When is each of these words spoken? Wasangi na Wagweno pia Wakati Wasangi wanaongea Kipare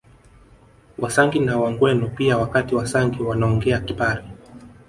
Wasangi 0.97 1.39
na 1.39 1.57
Wagweno 1.57 2.07
pia 2.07 2.37
Wakati 2.37 2.75
Wasangi 2.75 3.23
wanaongea 3.23 3.79
Kipare 3.79 4.23